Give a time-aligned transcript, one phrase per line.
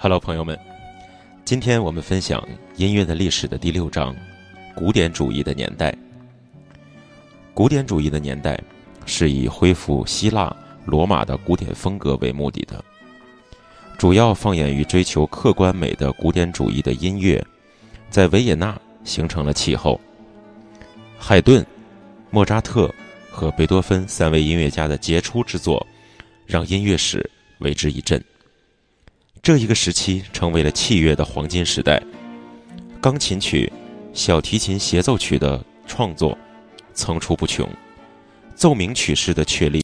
[0.00, 0.56] Hello，朋友们，
[1.44, 4.14] 今天我们分享音乐的历史的第六章：
[4.72, 5.92] 古典主义的年代。
[7.52, 8.56] 古典主义的年代
[9.06, 12.82] 是以恢复希腊、罗马的古典风格为目的的，
[13.98, 17.44] 主要放眼于追求客观美的古典主义的音乐，
[18.08, 20.00] 在维也纳形成了气候。
[21.18, 21.66] 海顿、
[22.30, 22.88] 莫扎特
[23.32, 25.84] 和贝多芬三位音乐家的杰出之作，
[26.46, 27.28] 让音乐史
[27.58, 28.22] 为之一振。
[29.48, 32.02] 这一个时期成为了器乐的黄金时代，
[33.00, 33.72] 钢琴曲、
[34.12, 36.36] 小提琴协奏曲的创作
[36.92, 37.66] 层出不穷，
[38.54, 39.76] 奏鸣曲式的确立